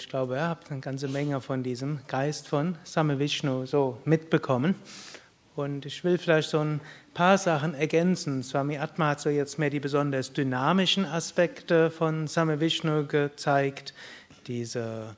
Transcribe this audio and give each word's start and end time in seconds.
Ich 0.00 0.08
glaube, 0.08 0.36
ihr 0.36 0.48
habt 0.48 0.70
eine 0.70 0.80
ganze 0.80 1.08
Menge 1.08 1.42
von 1.42 1.62
diesem 1.62 2.00
Geist 2.08 2.48
von 2.48 2.74
Same 2.84 3.18
Vishnu 3.18 3.66
so 3.66 3.98
mitbekommen. 4.06 4.74
Und 5.56 5.84
ich 5.84 6.02
will 6.04 6.16
vielleicht 6.16 6.48
so 6.48 6.60
ein 6.60 6.80
paar 7.12 7.36
Sachen 7.36 7.74
ergänzen. 7.74 8.42
Swami 8.42 8.78
Atma 8.78 9.10
hat 9.10 9.20
so 9.20 9.28
jetzt 9.28 9.58
mehr 9.58 9.68
die 9.68 9.78
besonders 9.78 10.32
dynamischen 10.32 11.04
Aspekte 11.04 11.90
von 11.90 12.28
Same 12.28 12.60
Vishnu 12.60 13.06
gezeigt. 13.06 13.92
Diese, 14.46 15.16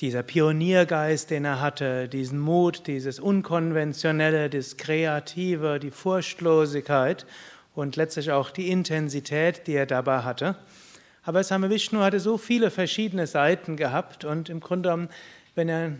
dieser 0.00 0.22
Pioniergeist, 0.22 1.28
den 1.28 1.44
er 1.44 1.60
hatte, 1.60 2.08
diesen 2.08 2.40
Mut, 2.40 2.86
dieses 2.86 3.20
Unkonventionelle, 3.20 4.48
das 4.48 4.78
Kreative, 4.78 5.78
die 5.78 5.90
Furchtlosigkeit 5.90 7.26
und 7.74 7.96
letztlich 7.96 8.32
auch 8.32 8.50
die 8.50 8.70
Intensität, 8.70 9.66
die 9.66 9.74
er 9.74 9.86
dabei 9.86 10.20
hatte. 10.20 10.56
Aber 11.26 11.42
Same 11.42 11.68
Vishnu 11.70 11.98
hatte 11.98 12.20
so 12.20 12.38
viele 12.38 12.70
verschiedene 12.70 13.26
Seiten 13.26 13.76
gehabt 13.76 14.24
und 14.24 14.48
im 14.48 14.60
Grunde 14.60 14.90
genommen, 14.90 15.08
wenn 15.56 15.68
er 15.68 15.92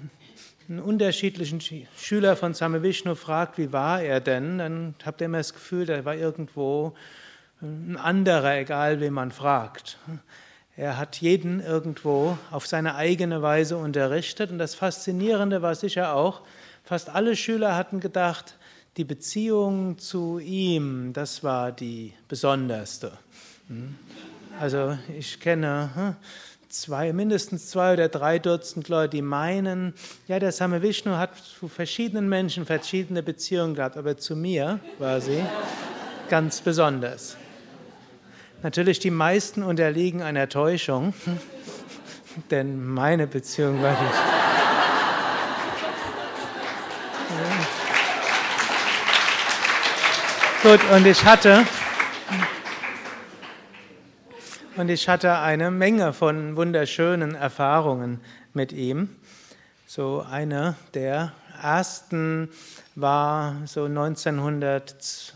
einen 0.69 0.79
unterschiedlichen 0.79 1.61
Schüler 1.97 2.37
von 2.37 2.55
Same 2.55 2.85
Vishnu 2.85 3.17
fragt, 3.17 3.59
wie 3.59 3.73
war 3.73 4.01
er 4.01 4.21
denn, 4.21 4.59
dann 4.59 4.95
habt 5.05 5.21
ihr 5.21 5.25
immer 5.25 5.39
das 5.39 5.53
Gefühl, 5.53 5.85
da 5.85 6.05
war 6.05 6.15
irgendwo 6.15 6.95
ein 7.61 7.97
anderer, 7.97 8.57
egal 8.59 9.01
wen 9.01 9.15
man 9.15 9.33
fragt. 9.33 9.99
Er 10.77 10.97
hat 10.97 11.17
jeden 11.21 11.59
irgendwo 11.59 12.39
auf 12.53 12.69
seine 12.69 12.95
eigene 12.95 13.43
Weise 13.43 13.79
unterrichtet 13.79 14.53
und 14.53 14.59
das 14.59 14.77
Faszinierende 14.77 15.61
war 15.61 15.75
sicher 15.75 16.15
auch, 16.15 16.43
fast 16.85 17.09
alle 17.09 17.35
Schüler 17.35 17.75
hatten 17.75 17.99
gedacht, 17.99 18.59
die 18.97 19.05
Beziehung 19.05 19.99
zu 19.99 20.39
ihm, 20.39 21.13
das 21.13 21.43
war 21.43 21.73
die 21.73 22.13
besonderste. 22.29 23.11
Also 24.59 24.97
ich 25.17 25.39
kenne 25.39 25.91
hm, 25.95 26.17
zwei, 26.71 27.13
mindestens 27.13 27.69
zwei 27.69 27.93
oder 27.93 28.09
drei 28.09 28.39
Dutzend 28.39 28.89
Leute, 28.89 29.17
die 29.17 29.23
meinen, 29.23 29.93
ja, 30.29 30.39
der 30.39 30.53
Same 30.53 30.81
Vishnu 30.81 31.17
hat 31.17 31.37
zu 31.37 31.69
verschiedenen 31.69 32.29
Menschen 32.29 32.65
verschiedene 32.65 33.23
Beziehungen 33.23 33.75
gehabt, 33.75 33.97
aber 33.97 34.17
zu 34.17 34.35
mir 34.35 34.81
war 34.99 35.21
sie 35.21 35.45
ganz 36.31 36.61
besonders. 36.63 37.37
Natürlich, 38.63 38.99
die 38.99 39.11
meisten 39.11 39.63
unterliegen 39.63 40.23
einer 40.23 40.49
Täuschung, 40.49 41.13
denn 42.51 42.83
meine 42.83 43.27
Beziehung 43.27 43.83
war 43.83 43.91
nicht. 43.91 44.37
Gut, 50.63 50.81
und 50.91 51.07
ich 51.07 51.25
hatte, 51.25 51.65
und 54.77 54.91
ich 54.91 55.09
hatte 55.09 55.39
eine 55.39 55.71
Menge 55.71 56.13
von 56.13 56.57
wunderschönen 56.57 57.35
Erfahrungen 57.35 58.21
mit 58.53 58.73
ihm. 58.73 59.09
So 59.87 60.25
eine 60.29 60.77
der 60.93 61.33
ersten 61.63 62.51
war 62.95 63.57
so 63.65 63.85
1900, 63.85 65.35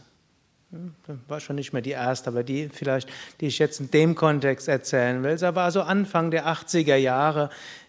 war 1.29 1.41
schon 1.41 1.57
nicht 1.57 1.73
mehr 1.73 1.81
die 1.81 1.91
erste, 1.91 2.29
aber 2.29 2.45
die 2.45 2.69
vielleicht, 2.69 3.09
die 3.41 3.47
ich 3.47 3.59
jetzt 3.59 3.81
in 3.81 3.91
dem 3.91 4.15
Kontext 4.15 4.69
erzählen 4.69 5.23
will. 5.23 5.33
Es 5.33 5.43
war 5.43 5.71
so 5.71 5.83
Anfang 5.83 6.31
der 6.31 6.47
80er 6.47 6.97
Jahre. 6.97 7.49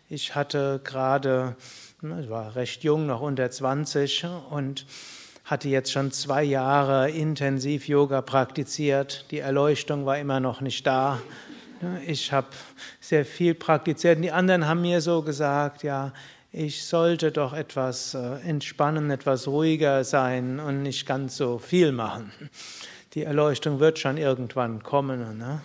Ich 0.10 0.36
hatte 0.36 0.80
gerade, 0.84 1.56
ich 2.02 2.30
war 2.30 2.56
recht 2.56 2.84
jung, 2.84 3.08
noch 3.08 3.22
unter 3.22 3.50
20 3.52 4.26
und 4.50 4.86
hatte 5.52 5.68
jetzt 5.68 5.92
schon 5.92 6.14
zwei 6.14 6.46
Jahre 6.46 7.10
intensiv 7.10 7.90
Yoga 7.90 8.22
praktiziert. 8.22 9.26
Die 9.32 9.40
Erleuchtung 9.40 10.06
war 10.06 10.18
immer 10.18 10.40
noch 10.40 10.62
nicht 10.62 10.88
da. 10.88 11.22
Ich 12.08 12.32
habe 12.32 12.48
sehr 13.02 13.26
viel 13.26 13.54
praktiziert. 13.54 14.16
Und 14.16 14.22
die 14.22 14.32
anderen 14.32 14.66
haben 14.66 14.82
mir 14.82 15.02
so 15.02 15.22
gesagt, 15.22 15.84
ja, 15.84 16.14
ich 16.54 16.86
sollte 16.86 17.34
doch 17.34 17.52
etwas 17.52 18.14
äh, 18.14 18.36
entspannen, 18.48 19.12
etwas 19.12 19.46
ruhiger 19.46 20.06
sein 20.06 20.62
und 20.62 20.84
nicht 20.84 21.06
ganz 21.06 21.36
so 21.36 21.60
viel 21.60 21.92
machen. 21.92 22.32
Die 23.14 23.24
Erleuchtung 23.24 23.82
wird 23.82 24.00
schon 24.00 24.16
irgendwann 24.16 24.82
kommen. 24.82 25.38
Ne? 25.38 25.60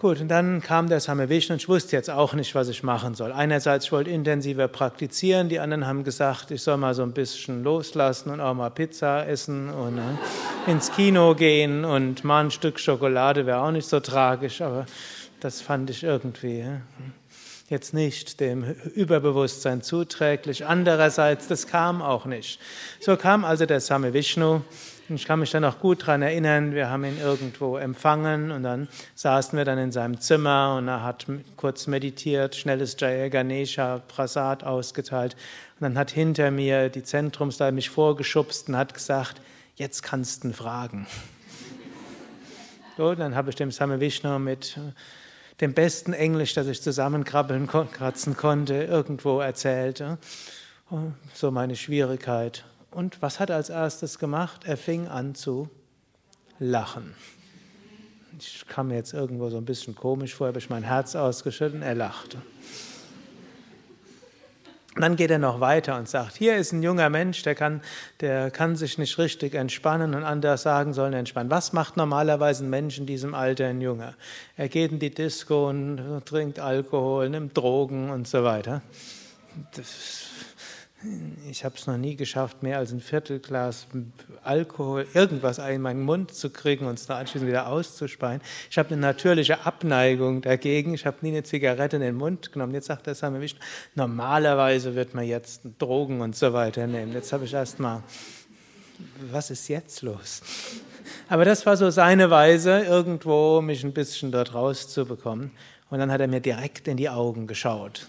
Gut, 0.00 0.20
und 0.20 0.28
dann 0.28 0.62
kam 0.62 0.88
der 0.88 1.00
Same 1.00 1.28
Vishnu 1.28 1.54
und 1.54 1.60
ich 1.60 1.68
wusste 1.68 1.96
jetzt 1.96 2.08
auch 2.08 2.32
nicht, 2.32 2.54
was 2.54 2.68
ich 2.68 2.84
machen 2.84 3.16
soll. 3.16 3.32
Einerseits, 3.32 3.86
ich 3.86 3.90
wollte 3.90 4.10
intensiver 4.10 4.68
praktizieren, 4.68 5.48
die 5.48 5.58
anderen 5.58 5.88
haben 5.88 6.04
gesagt, 6.04 6.52
ich 6.52 6.62
soll 6.62 6.76
mal 6.76 6.94
so 6.94 7.02
ein 7.02 7.10
bisschen 7.10 7.64
loslassen 7.64 8.30
und 8.30 8.40
auch 8.40 8.54
mal 8.54 8.70
Pizza 8.70 9.26
essen 9.26 9.68
und 9.70 9.96
ne, 9.96 10.16
ins 10.68 10.92
Kino 10.92 11.34
gehen 11.34 11.84
und 11.84 12.22
mal 12.22 12.44
ein 12.44 12.52
Stück 12.52 12.78
Schokolade 12.78 13.44
wäre 13.44 13.60
auch 13.60 13.72
nicht 13.72 13.88
so 13.88 13.98
tragisch, 13.98 14.60
aber 14.60 14.86
das 15.40 15.60
fand 15.60 15.90
ich 15.90 16.04
irgendwie 16.04 16.64
jetzt 17.68 17.92
nicht 17.92 18.38
dem 18.38 18.62
Überbewusstsein 18.94 19.82
zuträglich. 19.82 20.64
Andererseits, 20.64 21.48
das 21.48 21.66
kam 21.66 22.02
auch 22.02 22.24
nicht. 22.24 22.60
So 23.00 23.16
kam 23.16 23.44
also 23.44 23.66
der 23.66 23.80
Same 23.80 24.12
Vishnu 24.12 24.60
ich 25.10 25.24
kann 25.24 25.40
mich 25.40 25.50
dann 25.50 25.64
auch 25.64 25.78
gut 25.78 26.02
daran 26.02 26.20
erinnern, 26.20 26.74
wir 26.74 26.90
haben 26.90 27.04
ihn 27.04 27.18
irgendwo 27.18 27.78
empfangen 27.78 28.50
und 28.50 28.62
dann 28.62 28.88
saßen 29.14 29.56
wir 29.56 29.64
dann 29.64 29.78
in 29.78 29.90
seinem 29.90 30.20
Zimmer 30.20 30.76
und 30.76 30.88
er 30.88 31.02
hat 31.02 31.26
kurz 31.56 31.86
meditiert, 31.86 32.54
schnelles 32.56 32.94
Jaya 32.98 33.28
Ganesha 33.28 34.02
Prasad 34.06 34.64
ausgeteilt 34.64 35.34
und 35.80 35.84
dann 35.84 35.98
hat 35.98 36.10
hinter 36.10 36.50
mir 36.50 36.90
die 36.90 37.02
Zentrumsleiter 37.02 37.72
mich 37.72 37.88
vorgeschubst 37.88 38.68
und 38.68 38.76
hat 38.76 38.92
gesagt, 38.92 39.40
jetzt 39.76 40.02
kannst 40.02 40.44
du 40.44 40.48
ihn 40.48 40.54
fragen. 40.54 41.06
So, 42.98 43.14
dann 43.14 43.36
habe 43.36 43.50
ich 43.50 43.54
dem 43.54 43.70
Same 43.70 44.00
Vishnu 44.00 44.40
mit 44.40 44.76
dem 45.60 45.72
besten 45.72 46.12
Englisch, 46.12 46.54
das 46.54 46.66
ich 46.66 46.82
zusammenkrabbeln 46.82 47.68
kratzen 47.68 48.36
konnte, 48.36 48.74
irgendwo 48.74 49.38
erzählt. 49.38 50.02
So 51.32 51.50
meine 51.52 51.76
Schwierigkeit. 51.76 52.64
Und 52.90 53.20
was 53.22 53.38
hat 53.40 53.50
er 53.50 53.56
als 53.56 53.70
erstes 53.70 54.18
gemacht? 54.18 54.62
Er 54.64 54.76
fing 54.76 55.08
an 55.08 55.34
zu 55.34 55.68
lachen. 56.58 57.14
Ich 58.40 58.66
kam 58.68 58.88
mir 58.88 58.94
jetzt 58.94 59.12
irgendwo 59.12 59.50
so 59.50 59.56
ein 59.56 59.64
bisschen 59.64 59.94
komisch 59.94 60.34
vor, 60.34 60.48
habe 60.48 60.58
ich 60.58 60.70
mein 60.70 60.84
Herz 60.84 61.16
ausgeschüttet 61.16 61.82
er 61.82 61.94
lachte. 61.94 62.38
Dann 65.00 65.14
geht 65.14 65.30
er 65.30 65.38
noch 65.38 65.60
weiter 65.60 65.96
und 65.96 66.08
sagt, 66.08 66.36
hier 66.36 66.56
ist 66.56 66.72
ein 66.72 66.82
junger 66.82 67.08
Mensch, 67.08 67.42
der 67.42 67.54
kann, 67.54 67.82
der 68.20 68.50
kann 68.50 68.74
sich 68.74 68.98
nicht 68.98 69.16
richtig 69.18 69.54
entspannen 69.54 70.14
und 70.14 70.24
anders 70.24 70.62
sagen 70.62 70.92
sollen 70.92 71.12
entspannen. 71.12 71.50
Was 71.50 71.72
macht 71.72 71.96
normalerweise 71.96 72.64
ein 72.64 72.70
Mensch 72.70 72.98
in 72.98 73.06
diesem 73.06 73.34
Alter, 73.34 73.66
ein 73.66 73.80
Junger? 73.80 74.14
Er 74.56 74.68
geht 74.68 74.90
in 74.90 74.98
die 74.98 75.14
Disco 75.14 75.68
und 75.68 76.22
trinkt 76.24 76.58
Alkohol, 76.58 77.28
nimmt 77.28 77.56
Drogen 77.56 78.10
und 78.10 78.26
so 78.26 78.42
weiter. 78.42 78.82
Das 79.76 79.86
ich 81.48 81.64
habe 81.64 81.76
es 81.76 81.86
noch 81.86 81.96
nie 81.96 82.16
geschafft, 82.16 82.64
mehr 82.64 82.78
als 82.78 82.90
ein 82.90 83.00
Viertelglas 83.00 83.86
Alkohol, 84.42 85.06
irgendwas 85.14 85.58
in 85.58 85.80
meinen 85.80 86.02
Mund 86.02 86.34
zu 86.34 86.50
kriegen 86.50 86.86
und 86.86 86.98
es 86.98 87.06
dann 87.06 87.18
anschließend 87.18 87.48
wieder 87.48 87.68
auszuspeien. 87.68 88.40
Ich 88.68 88.78
habe 88.78 88.90
eine 88.90 89.00
natürliche 89.00 89.64
Abneigung 89.64 90.42
dagegen. 90.42 90.94
Ich 90.94 91.06
habe 91.06 91.18
nie 91.20 91.28
eine 91.28 91.44
Zigarette 91.44 91.96
in 91.96 92.02
den 92.02 92.16
Mund 92.16 92.52
genommen. 92.52 92.74
Jetzt 92.74 92.86
sagt 92.86 93.06
der 93.06 93.14
Same 93.14 93.40
Vishnu, 93.40 93.60
normalerweise 93.94 94.96
wird 94.96 95.14
man 95.14 95.24
jetzt 95.24 95.62
Drogen 95.78 96.20
und 96.20 96.34
so 96.34 96.52
weiter 96.52 96.88
nehmen. 96.88 97.12
Jetzt 97.12 97.32
habe 97.32 97.44
ich 97.44 97.54
erst 97.54 97.78
mal, 97.78 98.02
was 99.30 99.50
ist 99.50 99.68
jetzt 99.68 100.02
los? 100.02 100.42
Aber 101.28 101.44
das 101.44 101.64
war 101.64 101.76
so 101.76 101.90
seine 101.90 102.28
Weise, 102.30 102.80
irgendwo 102.80 103.60
mich 103.60 103.84
ein 103.84 103.92
bisschen 103.92 104.32
dort 104.32 104.52
rauszubekommen. 104.52 105.52
Und 105.90 105.98
dann 106.00 106.10
hat 106.10 106.20
er 106.20 106.28
mir 106.28 106.40
direkt 106.40 106.88
in 106.88 106.96
die 106.96 107.08
Augen 107.08 107.46
geschaut 107.46 108.08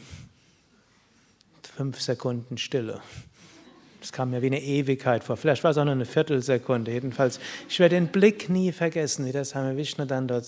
fünf 1.79 2.01
Sekunden 2.01 2.57
Stille. 2.57 2.99
Das 4.01 4.11
kam 4.11 4.31
mir 4.31 4.41
wie 4.41 4.47
eine 4.47 4.61
Ewigkeit 4.61 5.23
vor. 5.23 5.37
Vielleicht 5.37 5.63
war 5.63 5.71
es 5.71 5.77
auch 5.77 5.85
nur 5.85 5.93
eine 5.93 6.03
Viertelsekunde. 6.03 6.91
Jedenfalls, 6.91 7.39
ich 7.69 7.79
werde 7.79 7.95
den 7.95 8.09
Blick 8.09 8.49
nie 8.49 8.73
vergessen, 8.73 9.25
wie 9.25 9.31
das 9.31 9.51
Same 9.51 9.77
Vishnu 9.77 10.03
dann 10.03 10.27
dort 10.27 10.45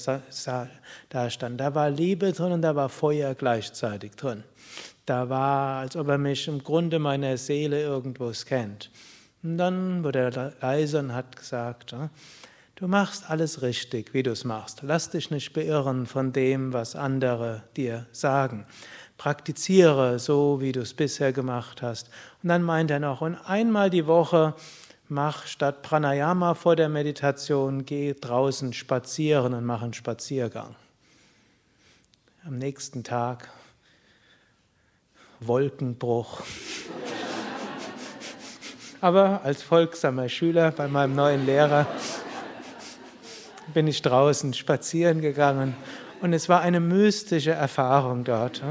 da 1.07 1.30
stand. 1.30 1.57
Da 1.57 1.74
war 1.74 1.89
Liebe 1.89 2.33
drin 2.33 2.51
und 2.51 2.63
da 2.63 2.75
war 2.75 2.89
Feuer 2.89 3.33
gleichzeitig 3.33 4.12
drin. 4.18 4.44
Da 5.06 5.30
war, 5.30 5.80
als 5.80 5.95
ob 5.95 6.10
er 6.10 6.18
mich 6.18 6.50
im 6.50 6.62
Grunde 6.62 7.00
meiner 7.00 7.38
Seele 7.38 7.81
irgendwo 7.81 8.34
scannt. 8.34 8.92
Und 9.42 9.57
dann 9.57 10.04
wurde 10.04 10.19
er 10.19 10.54
leise 10.62 11.00
und 11.00 11.13
hat 11.13 11.38
gesagt, 11.38 11.95
du 12.75 12.88
machst 12.89 13.30
alles 13.30 13.62
richtig, 13.62 14.13
wie 14.13 14.24
du 14.24 14.31
es 14.31 14.44
machst. 14.44 14.81
Lass 14.81 15.12
dich 15.12 15.31
nicht 15.31 15.54
beirren 15.54 16.07
von 16.07 16.34
dem, 16.34 16.74
was 16.74 16.98
andere 16.98 17.63
dir 17.77 18.06
sagen 18.12 18.66
praktiziere 19.21 20.18
so, 20.18 20.62
wie 20.62 20.71
du 20.71 20.79
es 20.79 20.95
bisher 20.95 21.31
gemacht 21.31 21.83
hast. 21.83 22.09
Und 22.41 22.50
dann 22.50 22.63
meint 22.63 22.89
er 22.89 23.00
noch, 23.00 23.21
und 23.21 23.35
einmal 23.35 23.91
die 23.91 24.07
Woche 24.07 24.56
mach 25.09 25.45
statt 25.45 25.83
Pranayama 25.83 26.56
vor 26.56 26.75
der 26.75 26.89
Meditation, 26.89 27.85
geh 27.85 28.15
draußen 28.19 28.73
spazieren 28.73 29.53
und 29.53 29.63
mach 29.63 29.83
einen 29.83 29.94
Spaziergang. 29.94 30.75
Am 32.47 32.57
nächsten 32.57 33.03
Tag 33.03 33.51
Wolkenbruch. 35.39 36.41
Aber 39.01 39.44
als 39.44 39.62
folgsamer 39.62 40.29
Schüler 40.29 40.71
bei 40.71 40.88
meinem 40.88 41.13
neuen 41.13 41.45
Lehrer 41.45 41.85
bin 43.71 43.85
ich 43.85 44.01
draußen 44.01 44.56
spazieren 44.56 45.21
gegangen 45.21 45.75
Und 46.21 46.33
es 46.33 46.50
war 46.50 46.62
eine 46.62 46.79
mystische 46.79 47.51
Erfahrung 47.51 48.24
dort. 48.24 48.63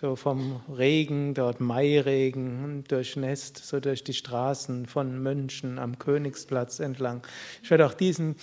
So 0.00 0.14
vom 0.14 0.60
Regen, 0.68 1.34
dort 1.34 1.60
Mairegen, 1.60 2.84
durchnässt, 2.86 3.56
so 3.56 3.80
durch 3.80 4.04
die 4.04 4.12
Straßen 4.12 4.86
von 4.86 5.20
München 5.20 5.80
am 5.80 5.98
Königsplatz 5.98 6.78
entlang. 6.78 7.26
Ich 7.64 7.70
werde 7.70 7.84
auch 7.84 7.94
diesen, 7.94 8.36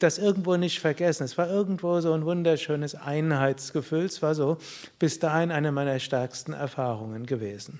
das 0.00 0.18
irgendwo 0.18 0.56
nicht 0.56 0.80
vergessen. 0.80 1.22
Es 1.22 1.38
war 1.38 1.48
irgendwo 1.48 2.00
so 2.00 2.12
ein 2.12 2.24
wunderschönes 2.24 2.96
Einheitsgefühl. 2.96 4.06
Es 4.06 4.20
war 4.20 4.34
so 4.34 4.58
bis 4.98 5.20
dahin 5.20 5.52
eine 5.52 5.70
meiner 5.70 6.00
stärksten 6.00 6.52
Erfahrungen 6.52 7.24
gewesen. 7.24 7.78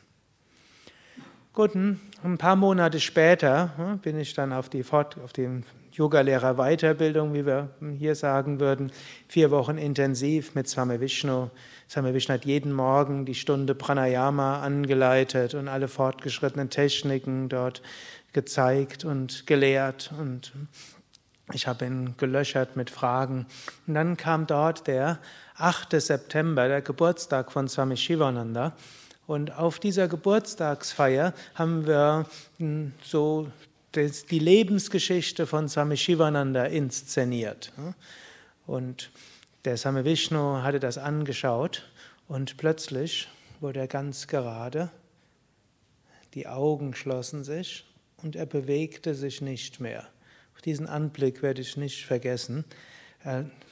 Gut, 1.57 1.75
ein 1.75 2.37
paar 2.37 2.55
Monate 2.55 3.01
später 3.01 3.71
hm, 3.79 3.99
bin 4.01 4.21
ich 4.21 4.35
dann 4.35 4.53
auf 4.53 4.69
die, 4.69 4.83
Fort, 4.83 5.17
auf 5.25 5.33
die 5.33 5.63
Yogalehrer-Weiterbildung, 5.91 7.33
wie 7.33 7.47
wir 7.47 7.71
hier 7.99 8.15
sagen 8.15 8.61
würden, 8.61 8.93
vier 9.27 9.51
Wochen 9.51 9.79
intensiv 9.79 10.55
mit 10.55 10.69
Swami 10.69 11.01
Vishnu. 11.01 11.49
Swami 11.89 12.13
Vishnu 12.13 12.35
hat 12.35 12.45
jeden 12.45 12.75
Morgen 12.75 13.25
die 13.25 13.35
Stunde 13.35 13.75
Pranayama 13.75 14.61
angeleitet 14.61 15.55
und 15.55 15.69
alle 15.69 15.89
fortgeschrittenen 15.89 16.69
Techniken 16.69 17.49
dort 17.49 17.81
gezeigt 18.35 19.07
und 19.07 19.47
gelehrt 19.47 20.13
und 20.21 20.53
ich 21.55 21.67
habe 21.67 21.87
ihn 21.87 22.19
gelöchert 22.19 22.77
mit 22.77 22.91
Fragen. 22.91 23.47
Und 23.87 23.95
dann 23.95 24.19
kam 24.19 24.47
dort 24.47 24.87
der 24.87 25.21
8. 25.57 25.99
September, 26.03 26.69
der 26.69 26.83
Geburtstag 26.83 27.51
von 27.51 27.67
Swami 27.67 27.97
Shivananda. 27.97 28.75
Und 29.27 29.57
auf 29.57 29.79
dieser 29.79 30.09
Geburtstagsfeier 30.09 31.35
haben 31.55 31.87
wir 31.87 32.27
hm, 32.59 32.93
so 33.03 33.51
die 33.95 34.39
Lebensgeschichte 34.39 35.47
von 35.47 35.69
Swami 35.69 35.97
Shivananda 35.97 36.67
inszeniert. 36.67 37.73
Und 38.67 39.11
der 39.65 39.77
Swami 39.77 40.05
Vishnu 40.05 40.63
hatte 40.63 40.81
das 40.81 40.99
angeschaut 40.99 41.89
und 42.29 42.57
plötzlich 42.57 43.29
wurde 43.61 43.81
er 43.81 43.89
ganz 43.89 44.27
gerade, 44.27 44.91
die 46.35 46.47
Augen 46.47 46.95
schlossen 46.95 47.43
sich 47.43 47.87
und 48.19 48.37
er 48.37 48.47
bewegte 48.47 49.15
sich 49.15 49.41
nicht 49.41 49.81
mehr. 49.81 50.07
Diesen 50.65 50.89
Anblick 50.89 51.43
werde 51.43 51.63
ich 51.63 51.77
nicht 51.77 52.05
vergessen. 52.05 52.65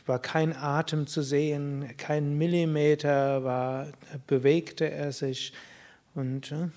War 0.06 0.18
kein 0.18 0.54
Atem 0.54 1.06
zu 1.06 1.22
sehen, 1.22 1.88
kein 1.96 2.36
Millimeter 2.36 3.44
war, 3.44 3.86
bewegte 4.26 4.90
er 4.90 5.12
sich 5.12 5.52
und 6.14 6.52
äh, 6.52 6.68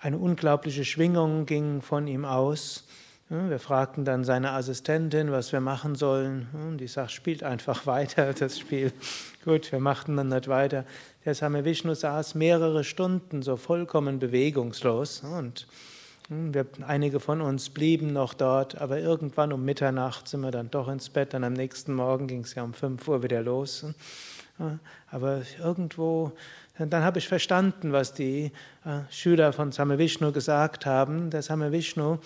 eine 0.00 0.18
unglaubliche 0.18 0.84
Schwingung 0.84 1.46
ging 1.46 1.80
von 1.80 2.06
ihm 2.06 2.24
aus. 2.24 2.84
Wir 3.28 3.58
fragten 3.58 4.04
dann 4.04 4.24
seine 4.24 4.50
Assistentin, 4.50 5.32
was 5.32 5.52
wir 5.52 5.60
machen 5.60 5.94
sollen. 5.94 6.76
Die 6.78 6.86
sagt, 6.86 7.12
spielt 7.12 7.42
einfach 7.42 7.86
weiter 7.86 8.34
das 8.34 8.58
Spiel. 8.58 8.92
Gut, 9.44 9.72
wir 9.72 9.80
machten 9.80 10.16
dann 10.16 10.28
nicht 10.28 10.48
weiter. 10.48 10.84
Der 11.24 11.34
Same 11.34 11.64
Vishnu 11.64 11.94
saß 11.94 12.34
mehrere 12.34 12.84
Stunden 12.84 13.40
so 13.40 13.56
vollkommen 13.56 14.18
bewegungslos. 14.18 15.20
Und 15.20 15.66
wir, 16.52 16.66
einige 16.86 17.20
von 17.20 17.40
uns 17.40 17.70
blieben 17.70 18.12
noch 18.12 18.34
dort, 18.34 18.80
aber 18.80 18.98
irgendwann 18.98 19.52
um 19.52 19.64
Mitternacht 19.64 20.28
sind 20.28 20.40
wir 20.40 20.50
dann 20.50 20.70
doch 20.70 20.88
ins 20.88 21.08
Bett. 21.10 21.34
Dann 21.34 21.44
am 21.44 21.52
nächsten 21.52 21.94
Morgen 21.94 22.26
ging 22.26 22.40
es 22.40 22.54
ja 22.54 22.62
um 22.62 22.74
5 22.74 23.06
Uhr 23.08 23.22
wieder 23.22 23.42
los. 23.42 23.86
Aber 25.10 25.42
irgendwo, 25.58 26.32
dann 26.78 27.02
habe 27.04 27.18
ich 27.18 27.28
verstanden, 27.28 27.92
was 27.92 28.12
die 28.12 28.52
äh, 28.84 29.00
Schüler 29.10 29.52
von 29.52 29.72
Same 29.72 29.98
Vishnu 29.98 30.32
gesagt 30.32 30.86
haben. 30.86 31.30
Der 31.30 31.42
Same 31.42 31.72
Vishnu 31.72 32.18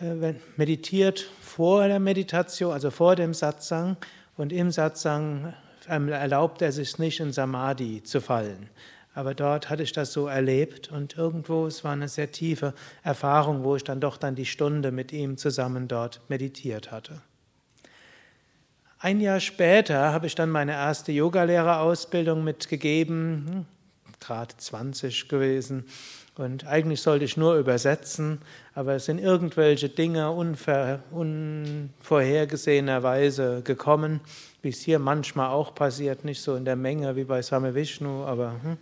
äh, 0.00 0.34
meditiert 0.56 1.30
vor 1.40 1.86
der 1.88 2.00
Meditation, 2.00 2.72
also 2.72 2.90
vor 2.90 3.16
dem 3.16 3.32
Satsang, 3.32 3.96
und 4.36 4.52
im 4.52 4.70
Satsang 4.70 5.54
ähm, 5.88 6.08
erlaubt 6.08 6.60
er 6.60 6.72
sich 6.72 6.98
nicht 6.98 7.20
in 7.20 7.32
Samadhi 7.32 8.02
zu 8.02 8.20
fallen. 8.20 8.68
Aber 9.16 9.32
dort 9.32 9.70
hatte 9.70 9.82
ich 9.82 9.92
das 9.92 10.12
so 10.12 10.26
erlebt 10.26 10.92
und 10.92 11.16
irgendwo, 11.16 11.66
es 11.66 11.82
war 11.84 11.92
eine 11.92 12.06
sehr 12.06 12.32
tiefe 12.32 12.74
Erfahrung, 13.02 13.64
wo 13.64 13.74
ich 13.74 13.82
dann 13.82 13.98
doch 13.98 14.18
dann 14.18 14.34
die 14.34 14.44
Stunde 14.44 14.92
mit 14.92 15.10
ihm 15.10 15.38
zusammen 15.38 15.88
dort 15.88 16.20
meditiert 16.28 16.92
hatte. 16.92 17.22
Ein 18.98 19.22
Jahr 19.22 19.40
später 19.40 20.12
habe 20.12 20.26
ich 20.26 20.34
dann 20.34 20.50
meine 20.50 20.72
erste 20.72 21.12
Yogalehrerausbildung 21.12 22.44
mitgegeben, 22.44 23.46
hm, 23.48 23.66
gerade 24.20 24.54
20 24.54 25.30
gewesen. 25.30 25.86
Und 26.38 26.66
eigentlich 26.66 27.00
sollte 27.00 27.24
ich 27.24 27.38
nur 27.38 27.56
übersetzen, 27.56 28.42
aber 28.74 28.96
es 28.96 29.06
sind 29.06 29.18
irgendwelche 29.18 29.88
Dinge 29.88 30.30
unver, 30.30 31.02
unvorhergesehenerweise 31.10 33.62
gekommen, 33.62 34.20
wie 34.60 34.68
es 34.68 34.80
hier 34.80 34.98
manchmal 34.98 35.48
auch 35.48 35.74
passiert, 35.74 36.26
nicht 36.26 36.42
so 36.42 36.54
in 36.54 36.66
der 36.66 36.76
Menge 36.76 37.16
wie 37.16 37.24
bei 37.24 37.40
Swami 37.40 37.74
Vishnu, 37.74 38.24
aber 38.24 38.56
hm, 38.62 38.76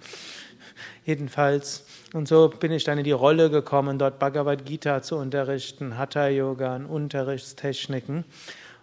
jedenfalls. 1.06 1.86
Und 2.12 2.26
so 2.26 2.48
bin 2.48 2.72
ich 2.72 2.82
dann 2.82 2.98
in 2.98 3.04
die 3.04 3.12
Rolle 3.12 3.50
gekommen, 3.50 4.00
dort 4.00 4.18
Bhagavad 4.18 4.64
Gita 4.64 5.00
zu 5.02 5.14
unterrichten, 5.16 5.96
Hatha 5.96 6.26
Yoga 6.26 6.74
und 6.74 6.86
Unterrichtstechniken. 6.86 8.24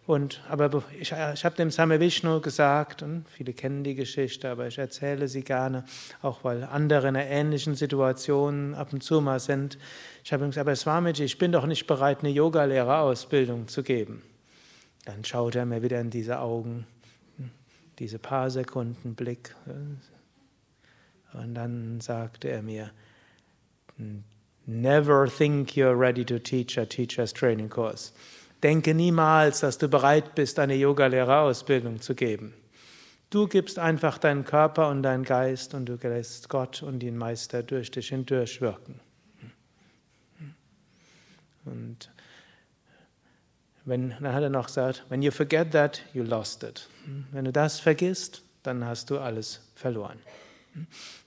Und, 0.07 0.41
aber 0.49 0.83
ich, 0.99 1.11
ich 1.11 1.45
habe 1.45 1.55
dem 1.55 1.69
Same 1.69 1.99
Vishnu 1.99 2.41
gesagt, 2.41 3.03
und 3.03 3.25
viele 3.29 3.53
kennen 3.53 3.83
die 3.83 3.93
Geschichte, 3.93 4.49
aber 4.49 4.67
ich 4.67 4.77
erzähle 4.77 5.27
sie 5.27 5.43
gerne, 5.43 5.85
auch 6.21 6.43
weil 6.43 6.63
andere 6.63 7.09
in 7.09 7.15
einer 7.15 7.27
ähnlichen 7.27 7.75
Situation 7.75 8.73
ab 8.73 8.93
und 8.93 9.03
zu 9.03 9.21
mal 9.21 9.39
sind. 9.39 9.77
Ich 10.23 10.33
habe 10.33 10.43
ihm 10.43 10.49
gesagt, 10.49 10.67
aber 10.67 10.75
Swamiji, 10.75 11.23
ich 11.23 11.37
bin 11.37 11.51
doch 11.51 11.67
nicht 11.67 11.85
bereit, 11.85 12.19
eine 12.21 12.29
Yogalehrerausbildung 12.29 13.67
zu 13.67 13.83
geben. 13.83 14.23
Dann 15.05 15.23
schaut 15.23 15.55
er 15.55 15.65
mir 15.65 15.83
wieder 15.83 16.01
in 16.01 16.09
diese 16.09 16.39
Augen, 16.39 16.87
diese 17.99 18.17
paar 18.17 18.49
Sekunden 18.49 19.15
Blick. 19.15 19.55
Und 21.33 21.53
dann 21.53 22.01
sagte 22.01 22.49
er 22.49 22.63
mir, 22.63 22.91
Never 24.65 25.27
think 25.27 25.75
you're 25.75 25.97
ready 25.97 26.23
to 26.25 26.39
teach 26.39 26.77
a 26.77 26.85
teacher's 26.85 27.33
training 27.33 27.69
course. 27.69 28.11
Denke 28.63 28.93
niemals, 28.93 29.61
dass 29.61 29.77
du 29.77 29.87
bereit 29.87 30.35
bist, 30.35 30.59
eine 30.59 30.75
Yogalehrerausbildung 30.75 32.01
zu 32.01 32.15
geben. 32.15 32.53
Du 33.31 33.47
gibst 33.47 33.79
einfach 33.79 34.17
deinen 34.17 34.43
Körper 34.43 34.89
und 34.89 35.03
deinen 35.03 35.23
Geist 35.23 35.73
und 35.73 35.85
du 35.85 35.95
lässt 35.95 36.49
Gott 36.49 36.83
und 36.83 36.99
den 36.99 37.17
Meister 37.17 37.63
durch 37.63 37.89
dich 37.89 38.09
hindurch 38.09 38.59
wirken. 38.61 38.99
Und 41.65 42.11
wenn, 43.85 44.09
dann 44.19 44.33
hat 44.33 44.43
er 44.43 44.49
noch 44.49 44.67
gesagt, 44.67 45.05
when 45.09 45.21
you 45.21 45.31
forget 45.31 45.71
that, 45.71 46.03
you 46.13 46.23
lost 46.23 46.63
it. 46.63 46.87
Wenn 47.31 47.45
du 47.45 47.51
das 47.51 47.79
vergisst, 47.79 48.43
dann 48.63 48.85
hast 48.85 49.09
du 49.09 49.17
alles 49.17 49.61
verloren. 49.75 50.19